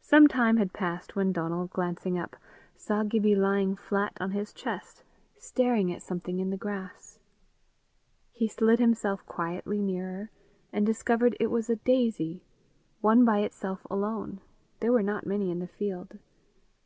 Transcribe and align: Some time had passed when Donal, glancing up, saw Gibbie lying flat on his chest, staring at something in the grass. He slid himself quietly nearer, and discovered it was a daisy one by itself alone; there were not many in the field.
Some 0.00 0.28
time 0.28 0.56
had 0.56 0.72
passed 0.72 1.14
when 1.14 1.30
Donal, 1.30 1.66
glancing 1.66 2.18
up, 2.18 2.36
saw 2.74 3.02
Gibbie 3.02 3.34
lying 3.34 3.76
flat 3.76 4.14
on 4.18 4.30
his 4.30 4.54
chest, 4.54 5.04
staring 5.36 5.92
at 5.92 6.00
something 6.00 6.38
in 6.38 6.48
the 6.48 6.56
grass. 6.56 7.18
He 8.32 8.48
slid 8.48 8.78
himself 8.78 9.26
quietly 9.26 9.82
nearer, 9.82 10.30
and 10.72 10.86
discovered 10.86 11.36
it 11.38 11.50
was 11.50 11.68
a 11.68 11.76
daisy 11.76 12.42
one 13.02 13.26
by 13.26 13.40
itself 13.40 13.86
alone; 13.90 14.40
there 14.80 14.90
were 14.90 15.02
not 15.02 15.26
many 15.26 15.50
in 15.50 15.58
the 15.58 15.66
field. 15.68 16.16